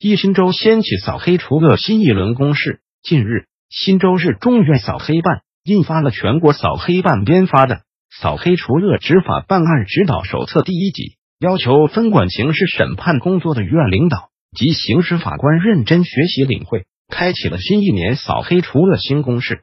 [0.00, 2.80] 一新州掀起扫黑除恶新一轮攻势。
[3.02, 7.76] 近日，新州市中院扫黑办印发了全国扫黑办编发的
[8.20, 19.62] 《扫黑除恶执法办案指导手册》第一集，要求分管刑事审判工作的院领导及刑事法官认真学习领会，开启了新一年扫黑除恶新攻势。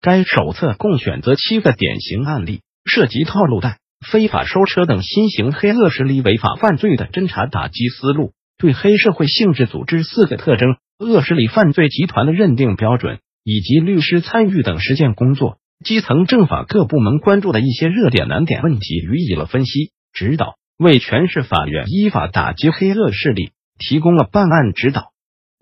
[0.00, 8.32] 该手册共选择七个典型案例，涉及套路贷、非法收车等新型黑恶势力违法犯罪的侦查打击思路。
[8.62, 23.50] 对黑社会性质组织四个特征、恶势力犯罪集团的认定标准，以及律师参与等实践工作，基层政法各部门关注的一些热点难点问题予以了分析指导，为全市法院依法打击黑恶势力
[23.80, 25.10] 提供了办案指导。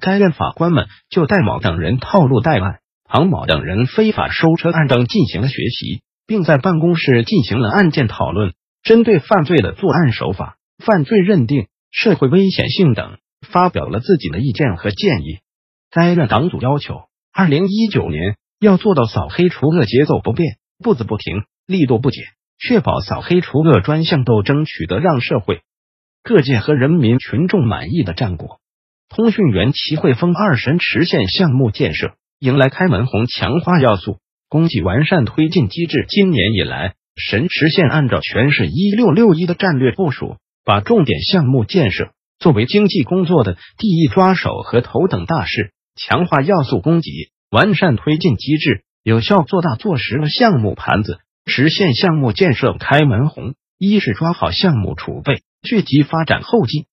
[0.00, 11.68] 该院法官们就戴某等人套路贷案、庞某等人非法收车案等进行了学习，并在办公室进行了案件讨论，针对犯罪的作案手法、犯罪认定。
[11.90, 13.18] 社会危险性等，
[13.50, 15.38] 发表了自己的意见和建议。
[15.90, 22.24] 该院党组要求，二零一九年要做到扫黑除恶节奏不变、步子不停、力度不减，
[22.58, 25.62] 确保扫黑除恶专项斗争取得让社会
[26.22, 28.60] 各界和人民群众满意的战果。
[29.08, 36.04] 通讯员齐汇丰二神池线项目建设迎来开门红，强化要素，供给完善推进机制。
[36.08, 40.36] 今年以来，神池线按照全市“一六六一”的战略部署。
[40.68, 47.08] 把重点项目建设作为经济工作的第一抓手和头等大事，强化要素供给，
[47.50, 53.54] 完善推进机制，有效做大做实了项目盘子，实现项目建设开门红。
[53.78, 56.84] 一是抓好项目储备，聚集发展后劲，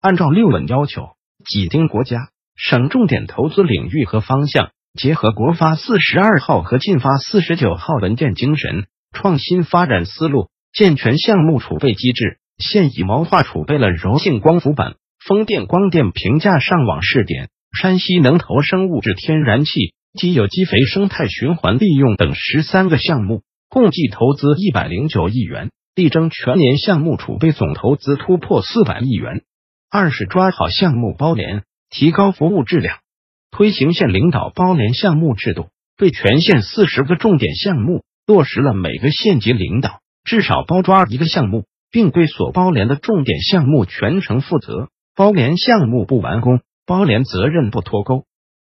[0.00, 12.38] 按照六稳要求，紧盯国家省重点投资领域和方向，结合国发四十二号和进发四十九号文件精神，创新发展思路，健全项目储备机制。
[12.58, 14.94] 现已谋划储备了柔性光伏板、
[15.24, 29.42] 风电、光电平价上网试点、山西能投生物质天然气及有机肥生态循环利用等十三个项目，共计投资一百零九亿元，力争全年项目储备总投资突破四百亿元。
[29.90, 32.98] 二是抓好项目包联，提高服务质量，
[33.50, 41.64] 推行县领导包联项目制度，对全县四十个重点项目落实了每个县级领导至少包抓一个项目。
[41.94, 48.24] 并对所包联的重点项目全程负责，包联项目不完工，包联责任不脱钩。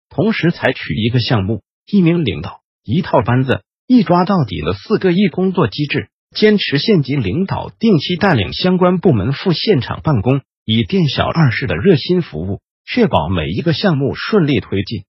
[0.10, 15.04] 同时，采取一个项目一名领导一套班子一抓到底的四个一工作机制，坚持县级领导定期带领相关部门赴现场办公，以店小二式的热心服务，确保每一个项目顺利推进。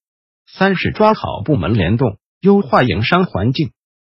[0.47, 3.71] 三是抓好部门联动，优化营商环境，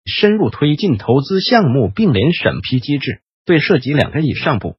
[0.04, 3.22] 深入推进投资项目并联审批机制。
[3.46, 4.78] 对涉及两个以上部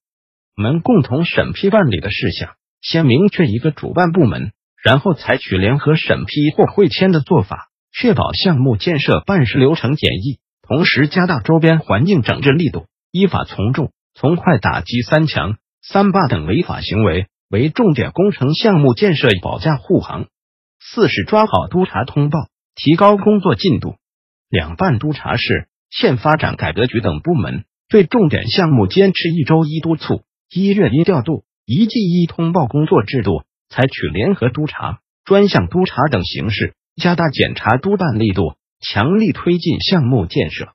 [0.57, 4.53] 门共同审批办理的事项，先明确一个主办部门，
[4.83, 10.39] 然后采取联合审批或会签的做法，确保项目建设办事流程简易。
[10.63, 20.29] 同时，加大周边环境整治力度，依法从重从快打击“三强”“三霸”等违法行为，为重点工程项目建设保驾护航。
[20.81, 23.97] 四是抓好督查通报，提高工作进度。
[24.49, 27.65] 两办督查室、县发展改革局等部门。
[27.95, 30.23] 对重点项目坚持一周一督促、
[30.53, 40.71] 一月一调度、一季一通报工作制度，采取联合督查、专项督查等形式，加大检查督办力度，强力推进项目建设。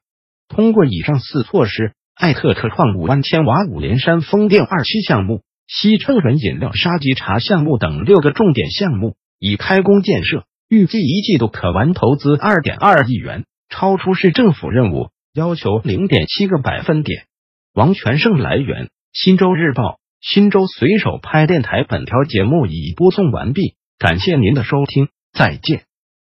[0.48, 15.10] 通过以上四措施，艾特特创五万千瓦五连山风电二期项目、西成人饮料沙棘茶项目等六个重点项目已开工建设，预计一季度可完投资二点二亿元，超出市政府任务。
[15.40, 17.24] 要求零点七个百分点。
[17.74, 20.00] 王全胜来源：新州日报。
[20.20, 21.86] 新州随手拍电台。
[21.88, 25.89] 本条节目已播送完毕，感谢您的收听，再见。